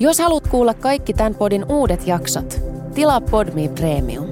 [0.00, 2.60] Jos haluat kuulla kaikki tämän podin uudet jaksot,
[2.94, 4.26] tilaa Podme Premium.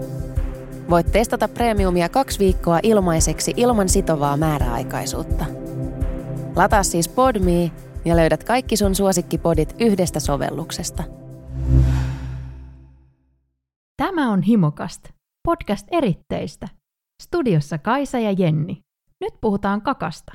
[0.91, 5.45] Voit testata Premiumia kaksi viikkoa ilmaiseksi ilman sitovaa määräaikaisuutta.
[6.57, 7.71] Lataa siis Podme
[8.05, 11.03] ja löydät kaikki sun suosikkipodit yhdestä sovelluksesta.
[13.97, 15.09] Tämä on Himokast,
[15.49, 16.69] podcast eritteistä.
[17.23, 18.83] Studiossa Kaisa ja Jenni.
[19.21, 20.33] Nyt puhutaan kakasta.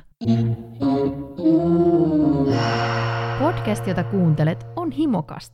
[3.38, 5.52] Podcast, jota kuuntelet, on Himokast.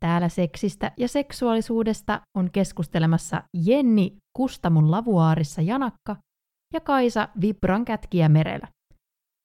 [0.00, 6.16] Täällä seksistä ja seksuaalisuudesta on keskustelemassa Jenni Kustamun lavuaarissa Janakka
[6.74, 8.68] ja Kaisa Vibran kätkiä merellä.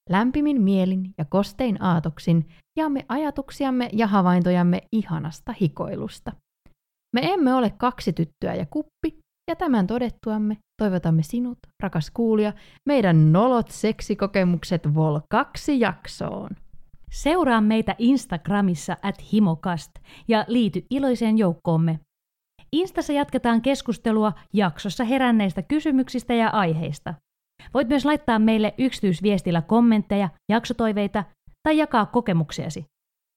[0.09, 6.31] Lämpimin mielin ja kostein aatoksin jaamme ajatuksiamme ja havaintojamme ihanasta hikoilusta.
[7.15, 9.20] Me emme ole kaksi tyttöä ja kuppi,
[9.51, 12.53] ja tämän todettuamme toivotamme sinut, rakas kuulija,
[12.85, 16.49] meidän nolot seksikokemukset Vol 2 jaksoon.
[17.11, 19.91] Seuraa meitä Instagramissa at himokast
[20.27, 21.99] ja liity iloiseen joukkoomme.
[22.71, 27.13] Instassa jatketaan keskustelua jaksossa heränneistä kysymyksistä ja aiheista.
[27.73, 31.23] Voit myös laittaa meille yksityisviestillä kommentteja, jaksotoiveita
[31.63, 32.85] tai jakaa kokemuksiasi.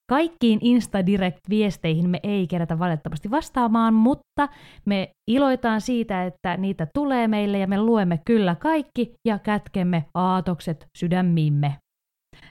[0.09, 4.49] Kaikkiin Insta-direct-viesteihin me ei kerätä valitettavasti vastaamaan, mutta
[4.85, 10.87] me iloitaan siitä, että niitä tulee meille ja me luemme kyllä kaikki ja kätkemme aatokset
[10.97, 11.75] sydämiimme.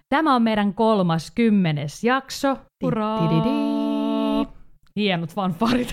[0.09, 2.57] Tämä on meidän kolmas kymmenes jakso.
[2.85, 3.65] Hurraa!
[4.97, 5.93] Hienot fanfarit.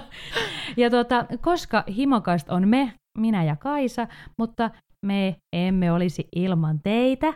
[0.76, 4.06] ja tuota, koska Himokast on me, minä ja Kaisa,
[4.38, 4.70] mutta
[5.06, 7.32] me emme olisi ilman teitä,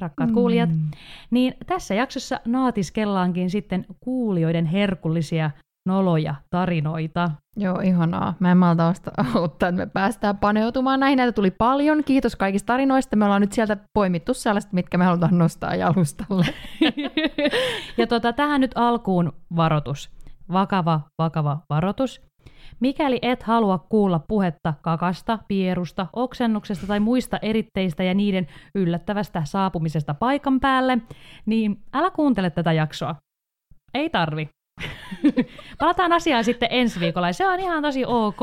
[0.00, 0.34] rakkaat mm.
[0.34, 0.70] kuulijat,
[1.30, 5.50] niin tässä jaksossa naatiskellaankin sitten kuulijoiden herkullisia
[5.86, 7.30] noloja tarinoita.
[7.56, 8.34] Joo, ihanaa.
[8.38, 8.86] Mä en malta
[9.34, 11.16] auttaa, että me päästään paneutumaan näihin.
[11.16, 12.04] Näitä tuli paljon.
[12.04, 13.16] Kiitos kaikista tarinoista.
[13.16, 16.46] Me ollaan nyt sieltä poimittu sellaista, mitkä me halutaan nostaa jalustalle.
[17.98, 20.10] ja tota, tähän nyt alkuun varoitus.
[20.52, 22.29] Vakava, vakava varoitus.
[22.80, 30.14] Mikäli et halua kuulla puhetta kakasta, pierusta, oksennuksesta tai muista eritteistä ja niiden yllättävästä saapumisesta
[30.14, 30.98] paikan päälle,
[31.46, 33.16] niin älä kuuntele tätä jaksoa.
[33.94, 34.48] Ei tarvi.
[35.78, 38.40] Palataan asiaan sitten ensi viikolla ja se on ihan tosi ok.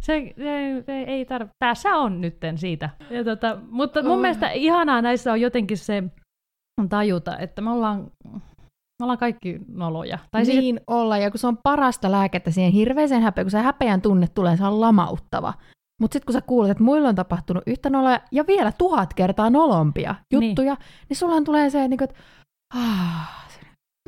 [0.00, 1.50] Se, se, se ei tarvi.
[1.58, 2.90] Tässä on nytten siitä.
[3.10, 4.20] Ja tota, mutta mun oh.
[4.20, 6.02] mielestä ihanaa näissä on jotenkin se
[6.88, 8.10] tajuta, että me ollaan
[8.98, 10.18] me ollaan kaikki noloja.
[10.30, 13.50] Tai siis niin siis, olla, ja kun se on parasta lääkettä siihen hirveäseen häpeään, kun
[13.50, 15.54] se häpeän tunne tulee, se on lamauttava.
[16.00, 19.50] Mutta sitten kun sä kuulet, että muilla on tapahtunut yhtä noloja ja vielä tuhat kertaa
[19.50, 22.16] nolompia juttuja, niin, niin sulla tulee se, että, että
[22.74, 23.45] ah,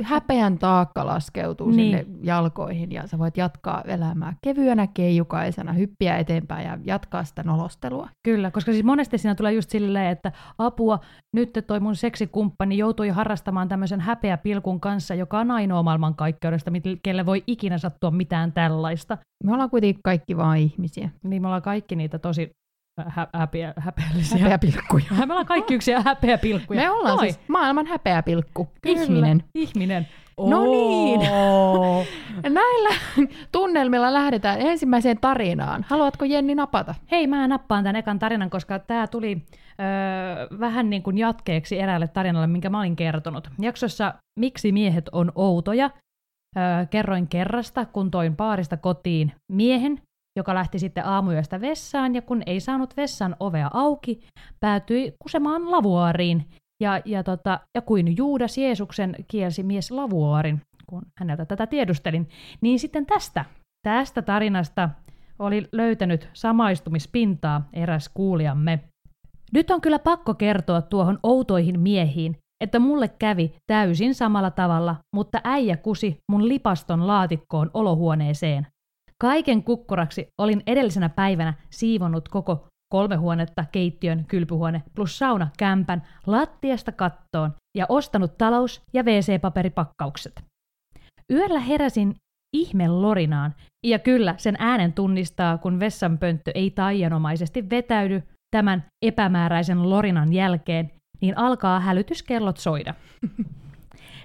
[0.02, 1.98] häpeän taakka laskeutuu niin.
[1.98, 8.08] sinne jalkoihin ja sä voit jatkaa elämää kevyenä, keijukaisena, hyppiä eteenpäin ja jatkaa sitä nolostelua.
[8.22, 10.98] Kyllä, koska siis monesti siinä tulee just silleen, että apua,
[11.34, 16.70] nyt toi mun seksikumppani joutui harrastamaan tämmöisen häpeäpilkun kanssa, joka on ainoa maailmankaikkeudesta,
[17.02, 19.18] kelle voi ikinä sattua mitään tällaista.
[19.44, 21.10] Me ollaan kuitenkin kaikki vain ihmisiä.
[21.22, 22.50] Niin, me ollaan kaikki niitä tosi
[23.08, 24.38] hä- häpeä, häpeällisiä.
[24.38, 25.04] Häpeäpilkkuja.
[25.10, 26.80] Me ollaan kaikki yksi häpeäpilkkuja.
[26.80, 27.26] Me ollaan Noi.
[27.26, 28.68] siis maailman häpeäpilkku.
[28.82, 29.02] Kyllä.
[29.02, 29.44] Ihminen.
[29.54, 30.08] Ihminen.
[30.38, 31.20] No niin.
[32.42, 32.94] Näillä
[33.52, 35.84] tunnelmilla lähdetään ensimmäiseen tarinaan.
[35.88, 36.94] Haluatko Jenni napata?
[37.10, 39.42] Hei, mä nappaan tämän ekan tarinan, koska tämä tuli
[39.80, 43.48] öö, vähän niin kuin jatkeeksi eräälle tarinalle, minkä mä olin kertonut.
[43.60, 45.90] Jaksossa Miksi miehet on outoja
[46.56, 50.00] öö, kerroin kerrasta, kun toin paarista kotiin miehen,
[50.38, 54.20] joka lähti sitten aamuyöstä vessaan, ja kun ei saanut vessan ovea auki,
[54.60, 56.44] päätyi kusemaan lavuaariin,
[56.82, 62.28] ja, ja, tota, ja kuin Juudas Jeesuksen kielsi mies lavuaarin, kun häneltä tätä tiedustelin,
[62.60, 63.44] niin sitten tästä,
[63.86, 64.90] tästä tarinasta
[65.38, 68.80] oli löytänyt samaistumispintaa eräs kuulijamme.
[69.52, 75.40] Nyt on kyllä pakko kertoa tuohon outoihin miehiin, että mulle kävi täysin samalla tavalla, mutta
[75.44, 78.66] äijä kusi mun lipaston laatikkoon olohuoneeseen.
[79.20, 86.92] Kaiken kukkuraksi olin edellisenä päivänä siivonnut koko kolme huonetta, keittiön, kylpyhuone plus sauna kämpän lattiasta
[86.92, 90.42] kattoon ja ostanut talous- ja WC-paperipakkaukset.
[91.32, 92.14] Yöllä heräsin
[92.56, 93.54] ihme lorinaan,
[93.86, 100.90] ja kyllä sen äänen tunnistaa, kun vessanpönttö ei taianomaisesti vetäydy tämän epämääräisen lorinan jälkeen,
[101.20, 102.94] niin alkaa hälytyskellot soida.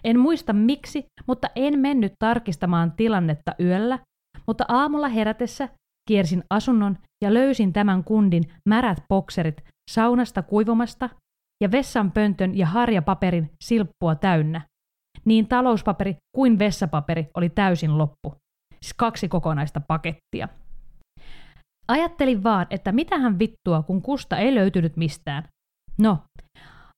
[0.04, 4.00] En muista miksi, mutta en mennyt tarkistamaan tilannetta yöllä,
[4.48, 5.70] mutta aamulla herätessä
[6.08, 11.10] kiersin asunnon ja löysin tämän kundin märät bokserit saunasta kuivumasta
[11.64, 14.62] ja vessanpöntön ja harjapaperin silppua täynnä.
[15.26, 18.36] Niin talouspaperi kuin vessapaperi oli täysin loppu.
[18.82, 20.48] Siis kaksi kokonaista pakettia.
[21.88, 25.44] Ajattelin vaan, että mitähän vittua, kun kusta ei löytynyt mistään.
[25.98, 26.20] No,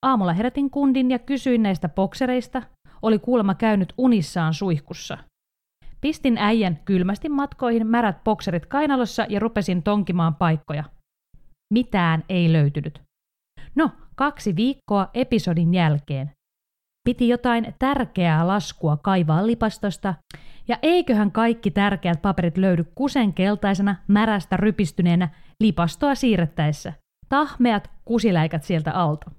[0.06, 2.62] aamulla herätin kundin ja kysyin näistä boksereista,
[3.02, 5.18] oli kuulemma käynyt unissaan suihkussa.
[6.06, 10.84] Pistin äijän kylmästi matkoihin märät bokserit kainalossa ja rupesin tonkimaan paikkoja.
[11.74, 13.02] Mitään ei löytynyt.
[13.75, 16.31] No, kaksi viikkoa episodin jälkeen.
[17.10, 20.13] Piti jotain tärkeää laskua kaivaa lipastosta,
[20.68, 25.30] ja eiköhän kaikki tärkeät paperit löydy kusen keltaisena, märästä rypistyneenä
[25.63, 26.94] lipastoa siirrettäessä.
[27.30, 29.31] Tahmeat kusiläikät sieltä alta.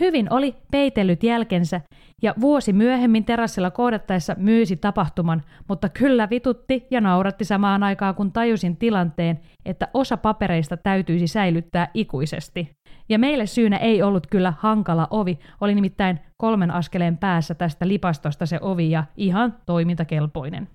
[0.00, 1.80] Hyvin oli peitellyt jälkensä
[2.22, 8.32] ja vuosi myöhemmin terassilla kohdattaessa myysi tapahtuman, mutta kyllä vitutti ja nauratti samaan aikaan, kun
[8.32, 12.70] tajusin tilanteen, että osa papereista täytyisi säilyttää ikuisesti.
[13.08, 18.46] Ja meille syynä ei ollut kyllä hankala ovi, oli nimittäin kolmen askeleen päässä tästä lipastosta
[18.46, 20.68] se ovi ja ihan toimintakelpoinen.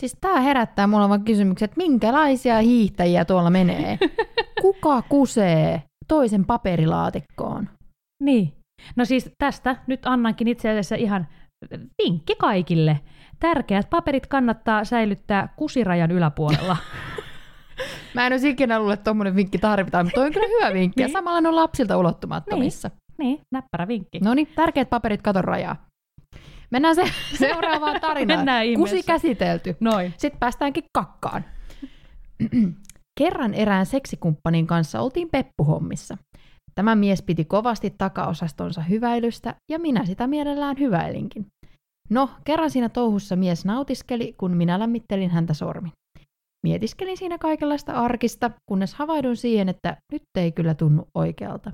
[0.00, 3.98] Siis tää herättää mulla vaan kysymyksen, että minkälaisia hiihtäjiä tuolla menee?
[4.62, 7.68] Kuka kusee toisen paperilaatikkoon?
[8.22, 8.52] Niin.
[8.96, 11.26] No siis tästä nyt annankin itse asiassa ihan
[12.02, 13.00] vinkki kaikille.
[13.40, 16.76] Tärkeät paperit kannattaa säilyttää kusirajan yläpuolella.
[18.14, 21.00] Mä en olisi ikinä luullut, että tuommoinen vinkki tarvitaan, mutta toi on kyllä hyvä vinkki.
[21.02, 21.08] niin.
[21.08, 22.88] Ja samalla ne on lapsilta ulottumattomissa.
[22.88, 24.18] Niin, niin näppärä vinkki.
[24.24, 25.76] No niin, tärkeät paperit katon rajaa.
[26.70, 27.04] Mennään se
[27.38, 28.38] seuraavaan tarinaan.
[28.38, 29.76] Mennään Kusi käsitelty.
[29.80, 30.14] Noin.
[30.16, 31.44] Sitten päästäänkin kakkaan.
[33.20, 36.16] Kerran erään seksikumppanin kanssa oltiin peppuhommissa.
[36.78, 41.46] Tämä mies piti kovasti takaosastonsa hyväilystä ja minä sitä mielellään hyväilinkin.
[42.10, 45.92] No, kerran siinä touhussa mies nautiskeli, kun minä lämmittelin häntä sormin.
[46.66, 51.72] Mietiskelin siinä kaikenlaista arkista, kunnes havaidun siihen, että nyt ei kyllä tunnu oikealta.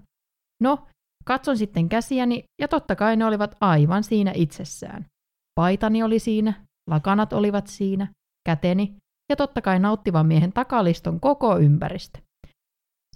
[0.62, 0.86] No,
[1.24, 5.06] katson sitten käsiäni ja totta kai ne olivat aivan siinä itsessään.
[5.54, 6.54] Paitani oli siinä,
[6.90, 8.08] lakanat olivat siinä,
[8.48, 8.96] käteni
[9.30, 12.23] ja totta kai nauttivan miehen takaliston koko ympäristö.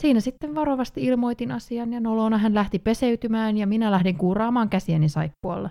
[0.01, 5.09] Siinä sitten varovasti ilmoitin asian ja nolona hän lähti peseytymään ja minä lähdin kuuraamaan käsieni
[5.09, 5.71] saippualla.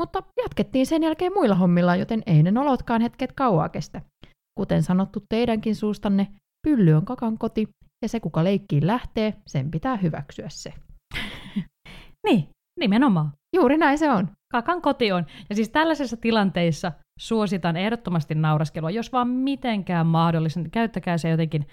[0.00, 4.02] Mutta jatkettiin sen jälkeen muilla hommilla, joten ei ne nolotkaan hetket kauaa kestä.
[4.58, 6.26] Kuten sanottu teidänkin suustanne,
[6.66, 7.68] pylly on kakan koti
[8.02, 10.74] ja se kuka leikkiin lähtee, sen pitää hyväksyä se.
[12.26, 12.48] niin,
[12.80, 13.32] nimenomaan.
[13.56, 14.28] Juuri näin se on.
[14.52, 15.26] Kakan koti on.
[15.50, 20.60] Ja siis tällaisessa tilanteissa suositan ehdottomasti nauraskelua, jos vaan mitenkään mahdollista.
[20.72, 21.66] Käyttäkää se jotenkin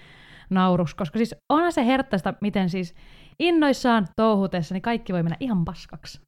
[0.49, 2.95] nauruksi, koska siis onhan se herttäistä, miten siis
[3.39, 6.21] innoissaan touhutessa, niin kaikki voi mennä ihan paskaksi.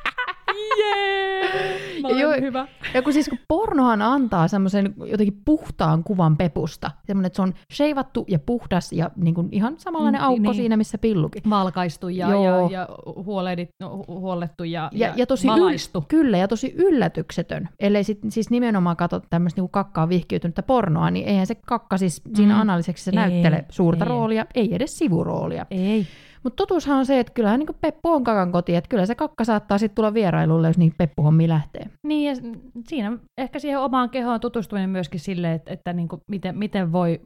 [0.80, 2.00] Jee!
[2.02, 2.66] Mä olen hyvä.
[2.94, 7.54] Ja kun siis kun pornohan antaa semmoisen jotenkin puhtaan kuvan pepusta, semmoinen, että se on
[7.72, 10.54] sheivattu ja puhdas ja niin kuin ihan samanlainen aukko niin.
[10.54, 11.42] siinä, missä pillukin.
[11.50, 13.70] Valkaistu ja, ja, ja huolehdit,
[14.08, 15.98] huolettu ja, ja, ja, ja tosi valaistu.
[15.98, 17.68] Yl, kyllä, ja tosi yllätyksetön.
[17.80, 22.22] Ellei sit, siis nimenomaan katso tämmöistä niin kakkaa vihkiytynyttä pornoa, niin eihän se kakka siis
[22.34, 22.60] siinä mm.
[22.60, 24.08] analyseksi se ei, näyttele suurta ei.
[24.08, 25.66] roolia, ei edes sivuroolia.
[25.70, 26.06] Ei.
[26.42, 29.44] Mutta totuushan on se, että kyllähän niin Peppu on kakan koti, että kyllä se kakka
[29.44, 31.86] saattaa sitten tulla vierailulle, jos niin Peppuhommi lähtee.
[32.06, 32.52] Niin, ja
[32.88, 37.20] siinä ehkä siihen omaan kehoon tutustuminen myöskin sille, että, että niin kuin miten, miten voi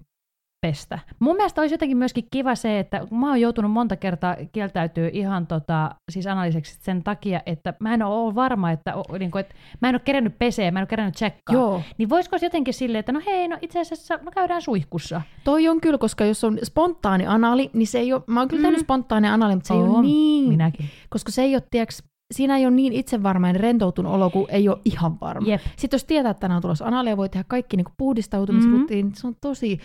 [0.65, 0.99] pestä.
[1.19, 5.47] Mun mielestä olisi jotenkin myöskin kiva se, että mä oon joutunut monta kertaa kieltäytyä ihan
[5.47, 9.89] tota, siis analyseksi sen takia, että mä en ole varma, että, niin kuin, että mä
[9.89, 11.55] en ole kerennyt peseä, mä en ole kerennyt tsekkaa.
[11.55, 11.83] Joo.
[11.99, 15.23] Niin voisiko jotenkin silleen, että no hei, no itse asiassa me käydään suihkussa.
[15.45, 18.63] Toi on kyllä, koska jos on spontaani anali, niin se ei ole, mä oon kyllä
[18.63, 18.85] tehnyt mm.
[18.85, 20.49] spontaani anali, mutta se on, ei ole niin.
[20.49, 20.87] Minäkin.
[21.11, 22.03] Koska se ei ole, tiiäks,
[22.35, 25.47] siinä ei ole niin itsevarmainen rentoutunut olo, kun ei ole ihan varma.
[25.47, 25.61] Jep.
[25.77, 29.15] Sitten jos tietää, että tänään on tulossa analia, voi tehdä kaikki niin puhdistautumisrutiinit, mm-hmm.
[29.15, 29.81] se on tosi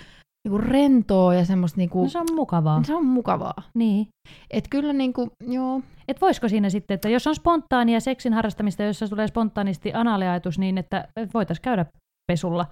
[0.45, 1.77] niinku rentoa ja semmoista...
[1.77, 2.83] Niinku, no se on mukavaa.
[2.83, 3.63] Se on mukavaa.
[3.75, 4.07] Niin.
[4.51, 5.81] Et kyllä niinku, joo.
[6.07, 10.77] Et voisiko siinä sitten, että jos on spontaania seksin harrastamista, jossa tulee spontaanisti analiajatus, niin
[10.77, 11.85] että voitaisiin käydä
[12.31, 12.65] pesulla.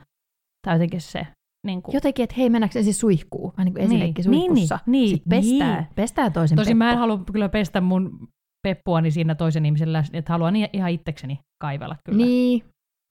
[0.68, 1.28] Tai jotenkin se.
[1.68, 1.94] Niin kuin.
[1.94, 3.54] Jotenkin, että hei, mennäänkö ensin suihkuun?
[3.58, 4.80] Vähän niin kuin esileikki niin, suihkussa.
[4.86, 5.88] Niin, niin, Sitten pestää, niin.
[5.96, 6.78] pestää toisen Tosin peppu.
[6.78, 8.28] mä en halua kyllä pestä mun
[8.68, 12.26] peppuani siinä toisen ihmisen läsnä, että haluan ihan itsekseni kaivella kyllä.
[12.26, 12.64] Niin,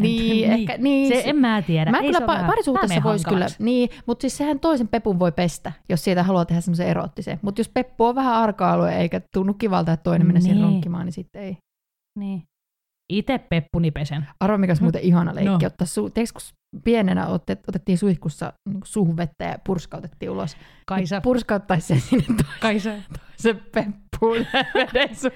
[0.02, 1.08] niin, ehkä, niin.
[1.08, 1.90] Se, en mä tiedä.
[1.90, 5.72] Mä Ei kyllä pa- parisuhteessa voisi kyllä, niin, mutta siis sehän toisen pepun voi pestä,
[5.88, 7.38] jos siitä haluaa tehdä semmoisen eroottisen.
[7.42, 10.64] Mutta jos peppu on vähän arka-alue eikä tunnu kivalta, että toinen menee siihen Niin.
[10.70, 11.56] ronkkimaan, niin sitten ei.
[12.18, 12.42] Niin.
[13.12, 14.26] Itse peppuni pesen.
[14.40, 15.66] Arvo, mikä olisi muuten ihana leikki, No.
[15.66, 16.38] ottaa su- Tiedätkö,
[16.72, 20.56] kun pienenä otet, otettiin suihkussa niin suuhun vettä ja purskautettiin ulos.
[20.86, 21.14] Kaisa.
[21.16, 22.90] Niin Purskauttaisi sen sinne Kaisa.
[22.90, 25.32] toisen peppuun ja veden su-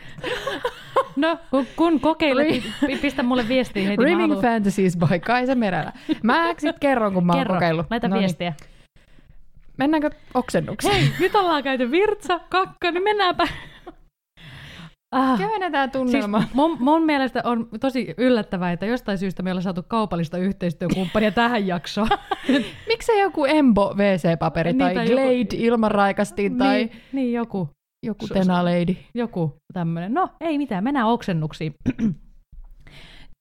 [1.21, 4.05] No, kun, kun kokeilet, niin pi- pistä mulle viestiä heti.
[4.05, 5.93] Rimming Fantasies by Kaisa Merälä.
[6.23, 7.87] Mä sit kerron, kun mä oon Kerro, kokeillut.
[7.91, 8.21] laita No niin.
[8.21, 8.53] viestiä.
[9.77, 10.95] Mennäänkö oksennukseen?
[10.95, 13.49] Hei, nyt ollaan käyty virtsa, kakka, niin mennäänpä.
[15.12, 15.39] Ah.
[15.39, 16.43] Kevennetään Siis tunnelmaa.
[16.55, 21.67] mun, mun mielestä on tosi yllättävää, että jostain syystä me ollaan saatu kaupallista yhteistyökumppania tähän
[21.67, 22.09] jaksoon.
[22.89, 26.77] Miksei joku Embo WC-paperi tai Niin, tai joku- Glade ilmanraikastin tai...
[26.77, 27.69] niin, niin joku.
[28.07, 28.97] Joku tenaleidi.
[29.14, 30.14] Joku tämmöinen.
[30.14, 31.75] No, ei mitään, mennään oksennuksiin.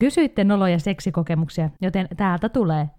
[0.04, 2.90] Kysyitte noloja seksikokemuksia, joten täältä tulee.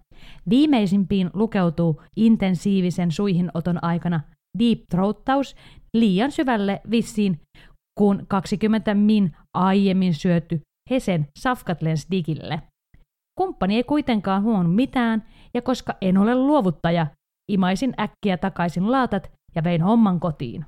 [0.49, 4.19] Viimeisimpiin lukeutuu intensiivisen suihinoton aikana
[4.59, 5.55] deep throattaus
[5.93, 7.39] liian syvälle vissiin,
[7.99, 12.61] kun 20 min aiemmin syöty Hesen safkat lens digille.
[13.37, 17.07] Kumppani ei kuitenkaan huomannut mitään, ja koska en ole luovuttaja,
[17.51, 20.65] imaisin äkkiä takaisin laatat ja vein homman kotiin.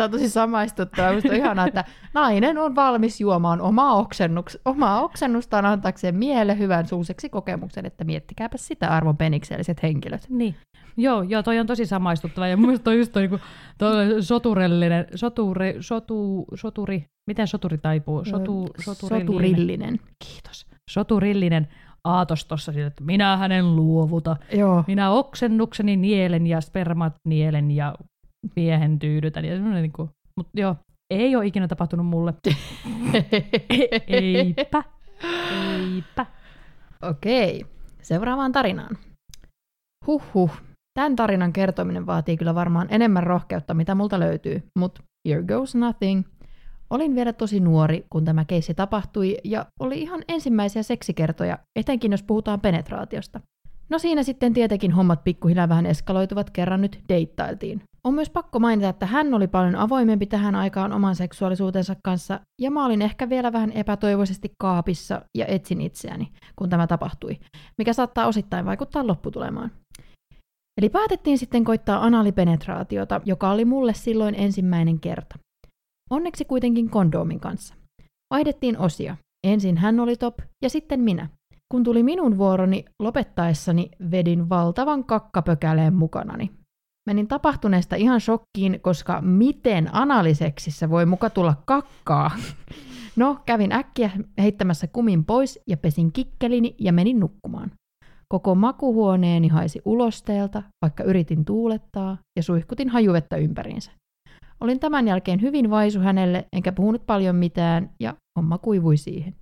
[0.00, 1.10] Tämä on tosi samaistuttavaa.
[1.10, 6.86] Minusta on ihanaa, että nainen on valmis juomaan omaa, oksennuks- omaa oksennustaan antaakseen miehelle hyvän
[6.86, 10.26] suuseksi kokemuksen, että miettikääpä sitä arvon penikselliset henkilöt.
[10.28, 10.54] Niin.
[10.96, 12.46] Joo, joo, toi on tosi samaistuttava.
[12.46, 13.38] Ja mun toi just toi, niinku,
[13.78, 18.24] toi soturellinen, soturi, sotu, soturi, miten soturi taipuu?
[18.24, 19.26] Sotu, soturillinen.
[19.26, 20.00] Soturillinen.
[20.24, 20.66] Kiitos.
[20.90, 21.68] Soturillinen
[22.04, 24.36] aatos tossa siitä, että minä hänen luovuta.
[24.52, 24.84] Joo.
[24.86, 27.94] Minä oksennukseni nielen ja spermat nielen ja
[28.56, 29.44] miehen tyydytän.
[29.44, 30.76] Ja semmoinen niinku, mut joo,
[31.10, 32.34] ei ole ikinä tapahtunut mulle.
[33.14, 34.84] E- Eipä.
[35.52, 36.26] Eipä.
[37.02, 37.66] Okei,
[38.02, 38.98] seuraavaan tarinaan.
[40.06, 40.50] Huhhuh.
[40.94, 46.22] Tämän tarinan kertominen vaatii kyllä varmaan enemmän rohkeutta, mitä multa löytyy, mutta here goes nothing.
[46.90, 52.22] Olin vielä tosi nuori, kun tämä keissi tapahtui, ja oli ihan ensimmäisiä seksikertoja, etenkin jos
[52.22, 53.40] puhutaan penetraatiosta.
[53.88, 57.82] No siinä sitten tietenkin hommat pikkuhiljaa vähän eskaloituvat, kerran nyt deittailtiin.
[58.04, 62.70] On myös pakko mainita, että hän oli paljon avoimempi tähän aikaan oman seksuaalisuutensa kanssa, ja
[62.70, 67.38] mä olin ehkä vielä vähän epätoivoisesti kaapissa ja etsin itseäni, kun tämä tapahtui,
[67.78, 69.70] mikä saattaa osittain vaikuttaa lopputulemaan.
[70.80, 75.38] Eli päätettiin sitten koittaa analipenetraatiota, joka oli mulle silloin ensimmäinen kerta.
[76.10, 77.74] Onneksi kuitenkin kondoomin kanssa.
[78.34, 79.16] Vaihdettiin osia.
[79.46, 81.28] Ensin hän oli top ja sitten minä.
[81.72, 86.50] Kun tuli minun vuoroni lopettaessani, vedin valtavan kakkapökäleen mukanani.
[87.06, 92.30] Menin tapahtuneesta ihan shokkiin, koska miten analiseksissä voi muka tulla kakkaa?
[93.16, 97.70] No, kävin äkkiä heittämässä kumin pois ja pesin kikkelini ja menin nukkumaan.
[98.28, 103.90] Koko makuhuoneeni haisi ulosteelta, vaikka yritin tuulettaa ja suihkutin hajuvettä ympäriinsä.
[104.60, 109.34] Olin tämän jälkeen hyvin vaisu hänelle, enkä puhunut paljon mitään, ja homma kuivui siihen.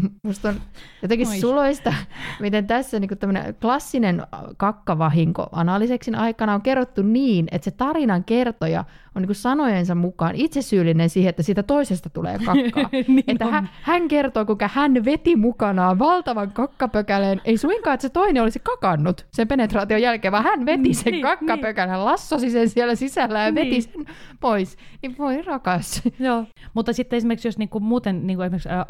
[0.26, 0.54] Musta on
[1.02, 1.38] jotenkin Oi.
[1.38, 1.94] suloista,
[2.40, 4.22] miten tässä niin tämmöinen klassinen
[4.56, 10.62] kakkavahinko analiseksin aikana on kerrottu niin, että se tarinan kertoja on niin sanojensa mukaan itse
[10.62, 12.90] syyllinen siihen, että siitä toisesta tulee kakkaa.
[13.08, 13.52] niin että on.
[13.52, 17.40] hän, hän kertoo, kuinka hän veti mukanaan valtavan kakkapökäleen.
[17.44, 21.22] Ei suinkaan, että se toinen olisi kakannut sen penetraation jälkeen, vaan hän veti sen Niin,
[21.22, 23.82] kakkapökälän, hän lassosi sen siellä sisällä ja veti Niin.
[23.82, 24.06] sen
[24.40, 24.76] pois.
[25.02, 26.02] Niin voi rakas.
[26.18, 28.84] Joo, mutta sitten esimerkiksi jos niinku muuten niinku esimerkiksi ä,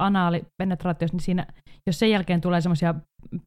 [1.02, 1.46] anaalipenetraatiossa, niin siinä,
[1.86, 2.94] jos sen jälkeen tulee semmoisia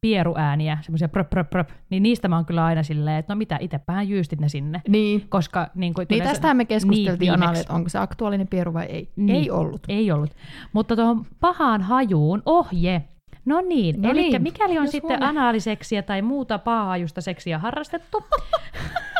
[0.00, 3.58] pieruääniä, semmoisia pröp, pröp, pröp, niin niistä mä oon kyllä aina silleen, että no mitä,
[3.60, 4.80] itsepähän jyystit ne sinne.
[4.88, 5.28] Niin.
[5.28, 7.60] Koska niin, kuin, Niin yleensä- tästähän me keskusteltiin niin, niin, viimeksi.
[7.60, 9.12] että onko se aktuaalinen pieru vai ei.
[9.16, 9.36] Niin.
[9.36, 9.82] Ei ollut.
[9.88, 10.30] Ei ollut.
[10.72, 13.02] Mutta tuohon pahaan hajuun ohje.
[13.44, 17.58] No niin, No eli niin, mikäli on jos sitten huomenna- anaaliseksiä tai muuta pahajusta seksiä
[17.58, 18.24] harrastettu,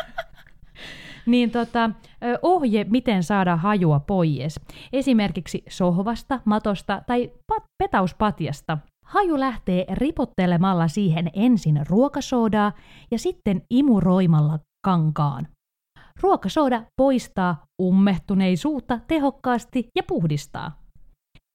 [1.25, 1.89] niin tota,
[2.41, 4.59] ohje, miten saada hajua pois.
[4.93, 8.77] Esimerkiksi sohvasta, matosta tai pat- petauspatjasta.
[9.05, 12.71] Haju lähtee ripottelemalla siihen ensin ruokasoodaa
[13.11, 15.47] ja sitten imuroimalla kankaan.
[16.21, 20.81] Ruokasooda poistaa ummehtuneisuutta tehokkaasti ja puhdistaa.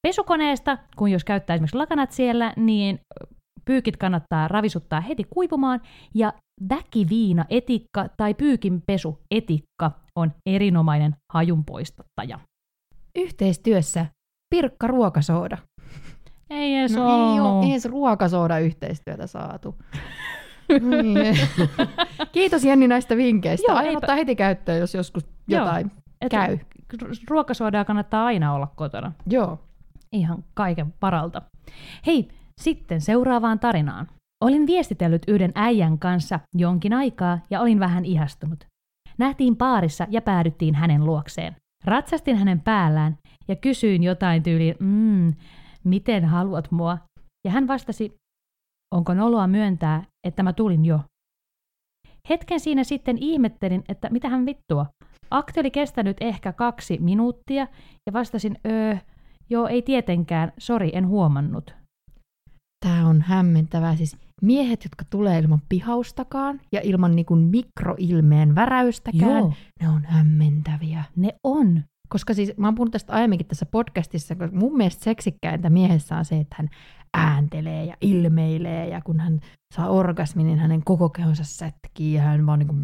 [0.09, 3.01] Pesukoneesta, kun jos käyttää esimerkiksi lakanat siellä, niin
[3.65, 5.81] pyykit kannattaa ravisuttaa heti kuivumaan
[6.15, 6.33] ja
[6.69, 12.39] väkiviina etikka tai pyykinpesu etikka on erinomainen hajunpoistattaja.
[13.19, 14.07] Yhteistyössä
[14.55, 15.59] Pirkka Ruokasooda.
[16.51, 17.65] Ei edes No ei ollut.
[17.65, 19.75] ole edes ruokasooda yhteistyötä saatu.
[22.33, 23.73] Kiitos Jenni näistä vinkkeistä.
[23.73, 25.65] Joo, Aion eipä- ottaa heti käyttöön, jos joskus Joo.
[25.65, 25.91] jotain
[26.21, 26.59] Et käy.
[27.29, 29.13] Ruokasoodaa kannattaa aina olla kotona.
[29.27, 29.59] Joo.
[30.13, 31.43] Ihan kaiken paralta.
[32.07, 32.29] Hei,
[32.61, 34.07] sitten seuraavaan tarinaan.
[34.45, 38.67] Olin viestitellyt yhden äijän kanssa jonkin aikaa ja olin vähän ihastunut.
[39.19, 41.57] Nähtiin paarissa ja päädyttiin hänen luokseen.
[41.85, 45.33] Ratsastin hänen päällään ja kysyin jotain tyyliin, mm,
[45.85, 46.99] miten haluat mua?
[47.45, 48.15] Ja hän vastasi,
[48.95, 51.01] onko noloa myöntää, että mä tulin jo.
[52.29, 54.87] Hetken siinä sitten ihmettelin, että mitä hän vittua.
[55.31, 57.67] Akti oli kestänyt ehkä kaksi minuuttia
[58.07, 58.97] ja vastasin, öö,
[59.51, 61.80] joo ei tietenkään, sori en huomannut.
[62.87, 63.97] Tämä on hämmentävää.
[63.97, 69.53] Siis miehet, jotka tulee ilman pihaustakaan ja ilman niinku mikroilmeen väräystäkään, Joo.
[69.81, 71.05] ne on hämmentäviä.
[71.17, 71.83] Ne on.
[72.09, 76.25] Koska siis, mä oon puhunut tästä aiemminkin tässä podcastissa, koska mun mielestä seksikkäintä miehessä on
[76.25, 76.69] se, että hän
[77.15, 79.41] ääntelee ja ilmeilee ja kun hän
[79.75, 82.83] saa orgasmin, niin hänen koko kehonsa sätkii ja hän vaan niin kuin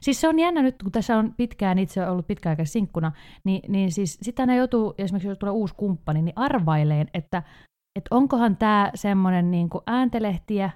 [0.00, 3.12] Siis se on jännä nyt, kun tässä on pitkään itse ollut pitkäaikaisesti sinkkuna,
[3.44, 7.42] niin, niin siis sitä ne joutuu, esimerkiksi jos tulee uusi kumppani, niin arvaileen, että,
[7.96, 10.70] että onkohan tämä semmoinen niin ääntelehtiä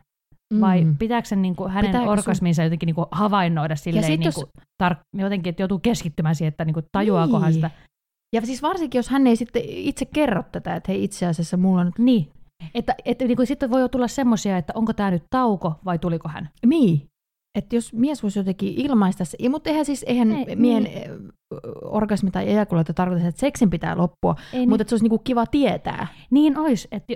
[0.60, 0.96] vai mm.
[0.96, 2.64] pitääkö sen niin kuin hänen Pitääkö orgasminsa sun...
[2.64, 4.46] jotenkin niin kuin havainnoida silleen niin kuin, jos...
[4.82, 7.54] tar- jotenkin, että joutuu keskittymään siihen, että niin kuin tajuaakohan niin.
[7.54, 7.70] sitä.
[8.34, 11.80] Ja siis varsinkin, jos hän ei sitten itse kerro tätä, että hei itse asiassa mulla
[11.80, 11.98] on nyt...
[11.98, 12.28] Niin,
[12.74, 16.28] että, että niin kuin sitten voi tulla semmoisia, että onko tämä nyt tauko vai tuliko
[16.28, 16.48] hän.
[16.66, 17.09] Niin,
[17.58, 21.32] että jos mies voisi jotenkin ilmaista se, mutta eihän siis eihän ei, miehen niin.
[21.82, 24.80] orgasmi tai ejakulaatio tarkoita, että seksin pitää loppua, ei, mutta niin.
[24.80, 26.06] että se olisi niinku kiva tietää.
[26.30, 27.14] Niin olisi, että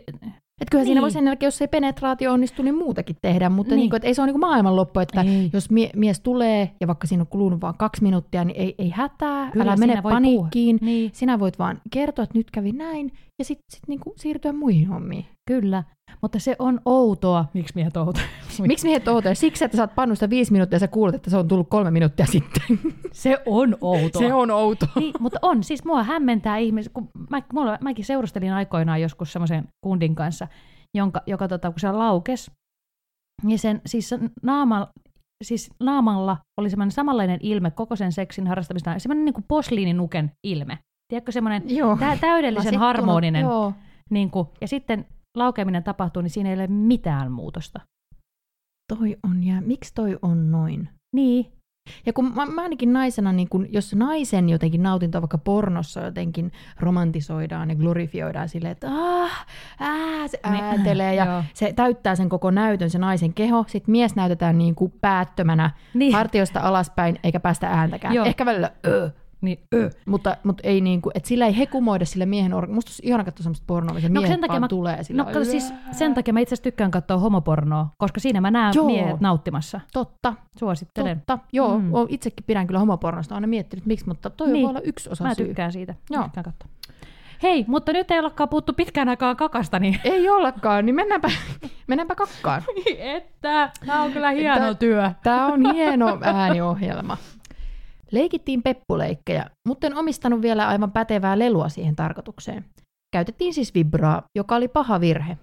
[0.61, 0.91] että kyllähän niin.
[0.91, 3.81] siinä voi sen jälkeen, jos ei penetraatio onnistu, niin muutakin tehdä, mutta niin.
[3.81, 5.51] Niin kuin, että ei se ole niin maailmanloppu, että ei.
[5.53, 8.91] jos mie- mies tulee ja vaikka siinä on kulunut vain kaksi minuuttia, niin ei, ei
[8.91, 10.79] hätää, Kyllä, älä mene paniikkiin.
[10.81, 11.11] Niin.
[11.15, 15.27] Sinä voit vaan kertoa, että nyt kävi näin ja sitten sit niin siirtyä muihin hommiin.
[15.49, 15.85] Kyllä,
[16.23, 17.45] mutta se on outoa.
[17.55, 18.23] Miksi miehet outoa?
[18.69, 19.35] Miksi miehet outoa?
[19.35, 21.91] Siksi, että sä oot pannusta viisi minuuttia ja sä kuulet, että se on tullut kolme
[21.91, 22.63] minuuttia sitten.
[23.13, 24.23] Se on outoa.
[24.23, 24.89] Se on outoa.
[24.97, 25.65] Niin, mutta on.
[25.65, 30.49] Siis mua hämmentää ihmis, kun mä, mulla, mäkin seurustelin aikoinaan joskus semmoisen kundin kanssa,
[30.97, 32.51] jonka, joka tota, kun se laukes,
[33.43, 34.89] niin sen, siis naama,
[35.45, 40.79] siis naamalla oli semmoinen samanlainen ilme koko sen seksin harrastamista, semmoinen niin kuin posliininuken ilme.
[41.09, 41.63] Tiedätkö, semmoinen
[42.01, 43.43] tä- täydellisen harmoninen.
[43.43, 43.73] Joo.
[44.11, 45.07] Niin kuin, ja sitten
[45.37, 47.81] laukeminen tapahtuu, niin siinä ei ole mitään muutosta.
[48.95, 50.89] Toi on, ja miksi toi on noin?
[51.17, 51.53] Niin,
[52.07, 56.53] ja kun mä, mä ainakin naisena, niin kun, jos naisen jotenkin nautinto vaikka pornossa jotenkin
[56.81, 59.47] romantisoidaan ja glorifioidaan silleen, että ah,
[59.81, 60.65] ää, se niin.
[60.65, 61.45] äätelee ja Joo.
[61.55, 63.65] se täyttää sen koko näytön, se naisen keho.
[63.69, 66.13] Sitten mies näytetään niin kuin päättömänä niin.
[66.13, 68.15] hartiosta alaspäin eikä päästä ääntäkään.
[68.15, 68.27] Joo.
[68.27, 69.11] Ehkä välillä öö.
[69.45, 69.91] Niin, ö.
[70.07, 72.73] Mutta, mutta ei niinku, että sillä ei hekumoida sille miehen orga.
[72.73, 75.25] Musta olisi ihana katsoa semmoista pornoa, missä no, miehet sen takia mä, tulee sillä No
[75.25, 78.87] kato, siis sen takia mä itse asiassa tykkään katsoa homopornoa, koska siinä mä näen Joo.
[78.87, 79.81] miehet nauttimassa.
[79.93, 80.35] Totta.
[80.59, 81.17] Suosittelen.
[81.17, 81.39] Totta.
[81.53, 81.93] Joo, mm.
[82.09, 83.35] itsekin pidän kyllä homopornosta.
[83.35, 84.63] Aina miettinyt, miksi, mutta toi niin.
[84.63, 85.47] voi olla yksi osa Mä syy.
[85.47, 85.95] tykkään siitä.
[86.11, 86.23] Joo.
[86.23, 86.69] Tykkään katsoa.
[87.43, 90.01] Hei, mutta nyt ei ollakaan puhuttu pitkään aikaa kakasta, niin...
[90.05, 91.31] Ei ollakaan, niin mennäänpä,
[91.87, 92.63] mennäänpä kakkaan.
[92.99, 95.11] että, tämä on kyllä hieno Tää, työ.
[95.23, 97.17] Tämä on hieno ääniohjelma.
[98.15, 102.65] Leikittiin peppuleikkejä, mutta en omistanut vielä aivan pätevää lelua siihen tarkoitukseen.
[103.13, 105.39] Käytettiin siis vibraa, joka oli paha virhe.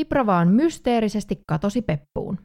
[0.00, 2.38] Vibra vaan mysteerisesti katosi peppuun.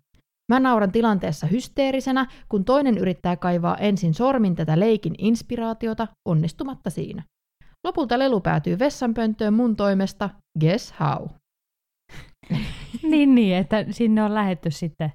[0.52, 7.24] Mä nauran tilanteessa hysteerisenä, kun toinen yrittää kaivaa ensin sormin tätä leikin inspiraatiota, onnistumatta siinä.
[7.88, 11.28] Lopulta lelu päätyy vessanpönttöön mun toimesta, guess how?
[13.12, 15.14] niin, niin, että sinne on lähetty sitten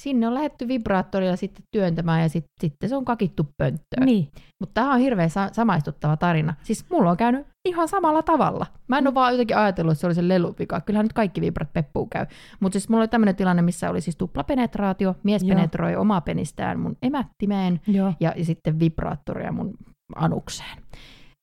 [0.00, 4.06] sinne on lähetty vibraattorilla sitten työntämään ja sit, sitten se on kakittu pönttöön.
[4.06, 4.28] Niin.
[4.60, 6.54] Mutta tämä on hirveän sa- samaistuttava tarina.
[6.62, 8.66] Siis mulla on käynyt ihan samalla tavalla.
[8.88, 10.80] Mä en ole vaan jotenkin ajatellut, että se oli se lelupika.
[10.80, 12.26] Kyllähän nyt kaikki vibrat peppuun käy.
[12.60, 15.14] Mutta siis mulla oli tämmöinen tilanne, missä oli siis tuplapenetraatio.
[15.22, 15.48] Mies Joo.
[15.56, 18.12] penetroi omaa penistään mun emättimeen Joo.
[18.20, 19.74] Ja, ja sitten vibraattoria mun
[20.16, 20.78] anukseen.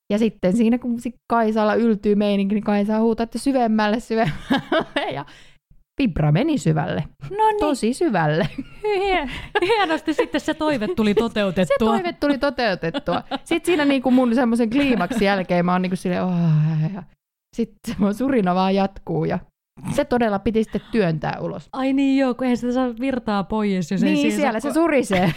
[0.10, 0.98] Ja sitten siinä, kun
[1.30, 5.12] Kaisalla yltyy meininki, niin Kaisa huutaa, että syvemmälle, syvemmälle.
[5.14, 5.26] Ja
[6.02, 7.04] Vibra meni syvälle.
[7.30, 7.60] No niin.
[7.60, 8.50] Tosi syvälle.
[9.62, 11.76] Hienosti sitten se toive tuli toteutettua.
[11.80, 13.24] Se toive tuli toteutettua.
[13.44, 16.34] Sitten siinä niin kuin mun semmoisen kliimaksi jälkeen mä oon niin kuin silleen, oh,
[16.94, 17.04] ja
[17.56, 19.40] sitten mun surina vaan jatkuu ja
[19.92, 21.70] se todella piti sitten työntää ulos.
[21.74, 23.92] Ai niin joo, kun eihän sitä saa virtaa pois.
[23.92, 24.72] Jos niin, ei siellä saa...
[24.72, 25.34] se surisee.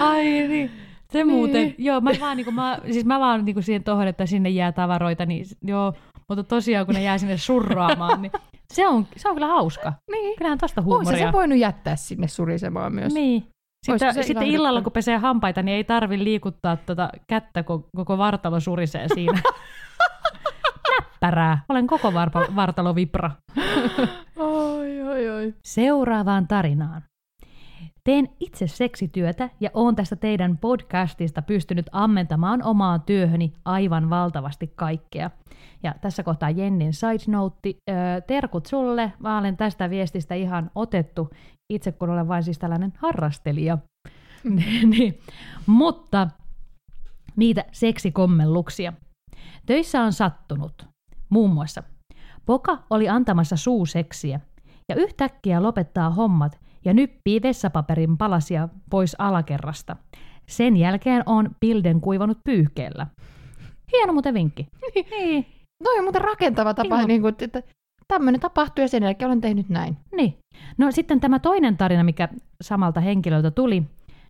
[0.00, 0.70] Ai niin.
[1.12, 1.74] Se muuten, niin.
[1.78, 4.48] joo, mä vaan, niin kuin, mä, siis mä vaan niin kuin siihen tohon, että sinne
[4.48, 5.92] jää tavaroita, niin joo,
[6.28, 8.32] mutta tosiaan kun ne jää sinne surraamaan, niin
[8.72, 9.92] se on, se on kyllä hauska.
[10.10, 10.36] Niin.
[10.36, 11.08] Kyllähän tosta huumoria.
[11.10, 13.14] Olisi se voinut jättää sinne surisemaan myös.
[13.14, 13.46] Niin.
[13.86, 18.60] Sitten, sitten illalla, kun pesee hampaita, niin ei tarvi liikuttaa tuota kättä, kun koko vartalo
[18.60, 19.40] surisee siinä.
[21.00, 21.64] Näppärää.
[21.68, 23.30] Olen koko varpa- vartalovipra.
[24.36, 25.54] oi, oi, oi.
[25.64, 27.02] Seuraavaan tarinaan.
[28.06, 35.30] Teen itse seksityötä ja oon tästä teidän podcastista pystynyt ammentamaan omaa työhöni aivan valtavasti kaikkea.
[35.82, 37.74] Ja tässä kohtaa Jennin side note,
[38.26, 41.30] terkut sulle, mä olen tästä viestistä ihan otettu,
[41.72, 43.78] itse kun olen vain siis tällainen harrastelija.
[44.90, 45.18] niin.
[45.66, 46.28] Mutta
[47.36, 48.92] niitä seksikommelluksia.
[49.66, 50.86] Töissä on sattunut.
[51.28, 51.82] Muun muassa
[52.46, 54.40] Poka oli antamassa suuseksiä
[54.88, 59.96] ja yhtäkkiä lopettaa hommat ja nyppii vessapaperin palasia pois alakerrasta.
[60.46, 63.06] Sen jälkeen on pilden kuivannut pyyhkeellä.
[63.92, 64.66] Hieno muuten vinkki.
[65.10, 65.46] niin.
[65.84, 67.62] No on muuten rakentava tapa, niin kuin, että
[68.08, 69.96] tämmöinen tapahtui ja sen jälkeen olen tehnyt näin.
[70.16, 70.38] Niin.
[70.78, 72.28] No sitten tämä toinen tarina, mikä
[72.62, 73.82] samalta henkilöltä tuli.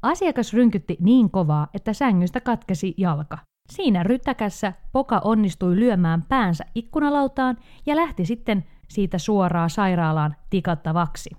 [0.03, 3.39] Asiakas rynkytti niin kovaa, että sängystä katkesi jalka.
[3.73, 11.31] Siinä rytäkässä Poka onnistui lyömään päänsä ikkunalautaan ja lähti sitten siitä suoraan sairaalaan tikattavaksi.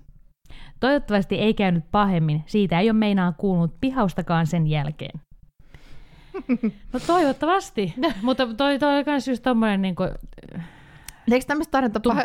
[0.80, 3.80] Toivottavasti ei käynyt pahemmin, siitä ei ole meinaan kuulunut.
[3.80, 5.20] Pihaustakaan sen jälkeen.
[6.92, 10.02] No toivottavasti, mutta toi, toi on myös just tommonen niinku,
[11.32, 12.16] Eikö tämmöistä tarinta Tum-.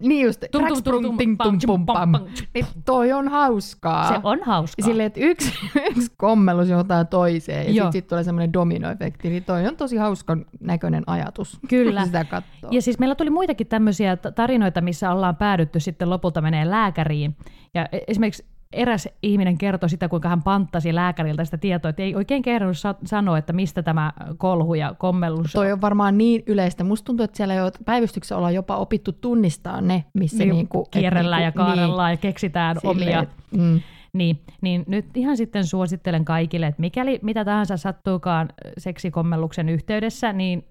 [0.00, 2.12] Niin just, tum, tum, tum, ting, tum, tjum, pum, pam,
[2.54, 4.08] Niin toi on hauskaa.
[4.08, 4.84] se on hauskaa.
[4.86, 5.52] Silleen, että yksi,
[5.90, 9.28] yksi kommellus johtaa toiseen ja sitten sit tulee semmoinen dominoefekti.
[9.28, 11.58] Niin toi on tosi hauskan näköinen ajatus.
[11.68, 12.04] Kyllä.
[12.04, 12.70] Sitä katsoo.
[12.70, 17.36] Ja siis meillä tuli muitakin tämmöisiä tarinoita, missä ollaan päädytty sitten lopulta menee lääkäriin.
[17.74, 22.14] Ja e- esimerkiksi eräs ihminen kertoi sitä, kuinka hän panttasi lääkäriltä sitä tietoa, että ei
[22.14, 26.84] oikein kerrannut sa- sanoa, että mistä tämä kolhu ja kommellus Toi on varmaan niin yleistä.
[26.84, 31.42] Musta tuntuu, että siellä jo päivystyksessä ollaan jopa opittu tunnistaa ne, missä niin, niinku, kierrellään
[31.42, 33.04] ja niinku- kaarellaan ja keksitään niin, omia.
[33.04, 33.80] silleen, et, mm.
[34.12, 40.64] Niin, niin nyt ihan sitten suosittelen kaikille, että mikäli mitä tahansa sattuukaan seksikommelluksen yhteydessä, niin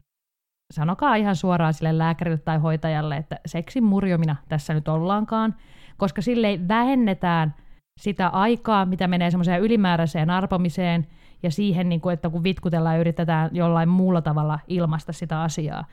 [0.74, 5.56] sanokaa ihan suoraan sille lääkärille tai hoitajalle, että seksin murjomina tässä nyt ollaankaan,
[5.98, 7.56] koska sille vähennetään
[8.00, 11.08] sitä aikaa, mitä menee semmoiseen ylimääräiseen arpomiseen
[11.44, 15.86] ja siihen, niin kuin, että kun vitkutellaan ja yritetään jollain muulla tavalla ilmaista sitä asiaa,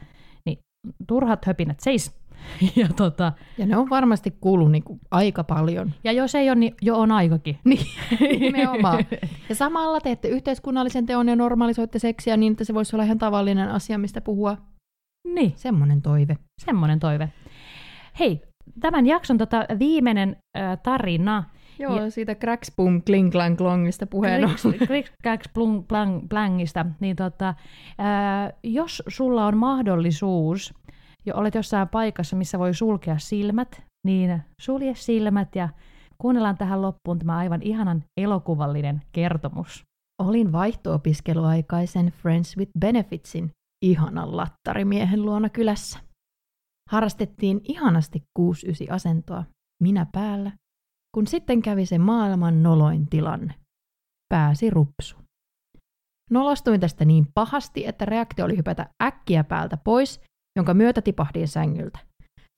[0.46, 0.58] niin
[1.06, 2.20] turhat höpinät seis.
[2.76, 5.92] Ja, tota, Ja ne on varmasti kuullut niinku aika paljon.
[6.04, 7.58] ja jos ei ole, niin jo on aikakin.
[7.64, 7.86] Niin,
[8.40, 9.04] nimenomaan.
[9.48, 13.68] Ja samalla teette yhteiskunnallisen teon ja normalisoitte seksiä niin, että se voisi olla ihan tavallinen
[13.68, 14.56] asia, mistä puhua.
[15.34, 15.52] Niin.
[15.56, 16.36] Semmoinen toive.
[16.64, 17.32] Semmoinen toive.
[18.18, 18.42] Hei,
[18.80, 21.44] tämän jakson tota viimeinen äh, tarina.
[21.80, 24.40] Joo, ja siitä cracks boom kling klang klongista puheen
[25.54, 30.74] plung plang plangista, niin tota, äh, jos sulla on mahdollisuus,
[31.26, 35.68] ja olet jossain paikassa, missä voi sulkea silmät, niin sulje silmät ja
[36.18, 39.84] kuunnellaan tähän loppuun tämä aivan ihanan elokuvallinen kertomus.
[40.22, 43.50] Olin vaihto-opiskeluaikaisen Friends with Benefitsin
[43.84, 45.98] ihanan lattarimiehen luona kylässä.
[46.90, 48.42] Harrastettiin ihanasti 6-9
[48.90, 49.44] asentoa,
[49.82, 50.52] minä päällä,
[51.14, 53.54] kun sitten kävi se maailman noloin tilanne.
[54.28, 55.16] Pääsi rupsu.
[56.30, 60.20] Nolostuin tästä niin pahasti, että reaktio oli hypätä äkkiä päältä pois,
[60.56, 61.98] jonka myötä tipahdin sängyltä.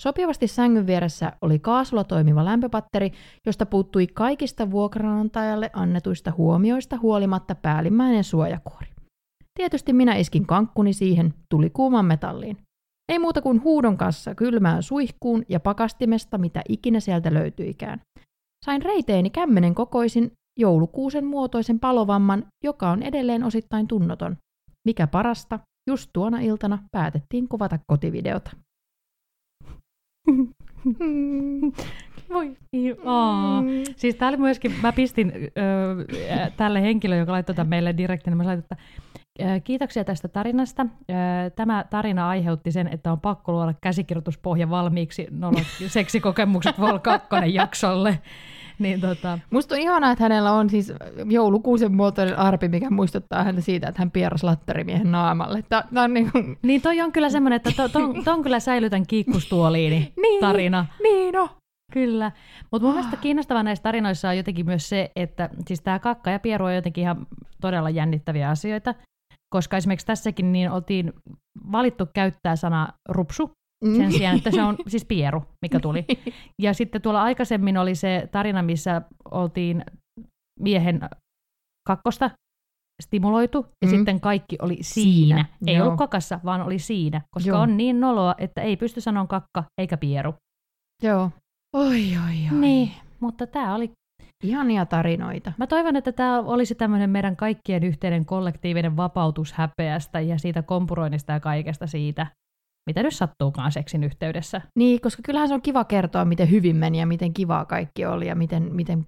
[0.03, 3.13] Sopivasti sängyn vieressä oli kaasulla toimiva lämpöpatteri,
[3.47, 8.87] josta puuttui kaikista vuokranantajalle annetuista huomioista huolimatta päällimmäinen suojakuori.
[9.59, 12.59] Tietysti minä iskin kankkuni siihen, tuli kuuman metalliin.
[13.13, 18.01] Ei muuta kuin huudon kanssa kylmään suihkuun ja pakastimesta, mitä ikinä sieltä löytyikään.
[18.67, 24.37] Sain reiteeni kämmenen kokoisin joulukuusen muotoisen palovamman, joka on edelleen osittain tunnoton.
[24.89, 25.59] Mikä parasta,
[25.91, 28.51] just tuona iltana päätettiin kuvata kotivideota.
[32.33, 32.57] Voi,
[33.05, 33.63] aa.
[33.97, 35.41] Siis tää oli myöskin, mä pistin ö,
[36.57, 38.77] tälle henkilölle, joka laittoi tämän meille direktin, mä laitin, että
[39.65, 40.87] kiitoksia tästä tarinasta.
[41.57, 48.19] Tämä tarina aiheutti sen, että on pakko luoda käsikirjoituspohja valmiiksi nolot seksikokemukset Vol 2 jaksolle.
[48.79, 50.93] Niin tota, Musta on ihanaa, että hänellä on siis
[51.31, 55.65] joulukuusen muotoinen arpi, mikä muistuttaa häntä siitä, että hän pierasi lattarimiehen naamalle.
[55.69, 56.39] Tää, tää on niinku...
[56.63, 60.41] niin toi on kyllä semmoinen, että to, ton, ton kyllä säilytän kiikkustuoliini Niin.
[60.41, 60.87] tarina.
[61.03, 61.49] Niin no.
[61.93, 62.33] Kyllä,
[62.71, 66.39] mutta mun mielestä kiinnostavaa näissä tarinoissa on jotenkin myös se, että siis tämä kakka ja
[66.39, 67.27] pieru on jotenkin ihan
[67.61, 68.95] todella jännittäviä asioita,
[69.53, 71.13] koska esimerkiksi tässäkin niin oltiin
[71.73, 73.51] valittu käyttää sana rupsu
[73.97, 76.05] sen sijaan, että se on siis pieru, mikä tuli.
[76.63, 79.85] Ja sitten tuolla aikaisemmin oli se tarina, missä oltiin
[80.61, 81.01] miehen
[81.89, 82.31] kakkosta
[83.03, 83.91] stimuloitu, ja Mm.
[83.91, 85.37] sitten kaikki oli siinä.
[85.37, 85.87] Siinä, Ei joo.
[85.87, 87.61] ollut kakassa, vaan oli siinä, koska Joo.
[87.61, 90.35] on niin noloa, että ei pysty sanomaan kakka eikä pieru.
[91.03, 91.31] Joo.
[91.77, 92.59] Oi, oi, oi.
[92.61, 93.91] Niin, mutta tämä oli
[94.43, 95.53] Ihania tarinoita.
[95.59, 101.33] Mä toivon, että tämä olisi tämmöinen meidän kaikkien yhteinen kollektiivinen vapautus häpeästä ja siitä kompuroinnista
[101.33, 102.27] ja kaikesta siitä,
[102.87, 104.61] mitä nyt sattuukaan seksin yhteydessä.
[104.79, 108.27] Niin, koska kyllähän se on kiva kertoa, miten hyvin meni ja miten kivaa kaikki oli
[108.27, 109.05] ja miten, miten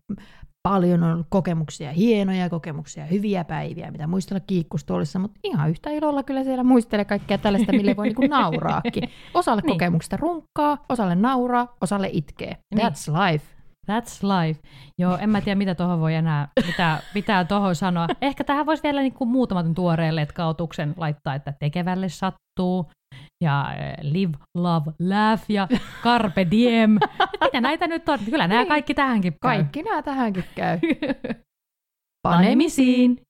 [0.68, 6.22] paljon on ollut kokemuksia, hienoja kokemuksia, hyviä päiviä, mitä muistella kiikkustuolissa, mutta ihan yhtä ilolla
[6.22, 9.08] kyllä siellä muistelee kaikkea tällaista, mille voi niinku nauraakin.
[9.34, 9.72] Osalle Niin.
[9.72, 12.56] kokemuksista runkkaa, osalle nauraa, osalle itkee.
[12.74, 12.86] Niin.
[12.86, 13.53] That's life.
[13.92, 14.60] That's life.
[14.98, 18.06] Joo, en mä tiedä, mitä tuohon voi enää, mitä pitää tuohon sanoa.
[18.22, 22.90] Ehkä tähän voisi vielä niin kuin muutaman tuoreen letkautuksen laittaa, että tekevälle sattuu,
[23.44, 25.68] ja eh, live, love, laugh, ja
[26.02, 26.98] carpe diem.
[27.44, 28.18] Mitä näitä nyt on?
[28.24, 28.68] Kyllä nämä Niin.
[28.68, 29.38] kaikki tähänkin käy.
[29.56, 30.78] Kaikki nämä tähänkin käy.
[32.22, 33.20] Panemisiin!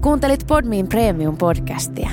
[0.00, 2.10] Kuuntelit Podmin Premium-podcastia.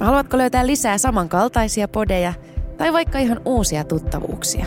[0.00, 2.32] Haluatko löytää lisää samankaltaisia podeja
[2.76, 4.66] tai vaikka ihan uusia tuttavuuksia?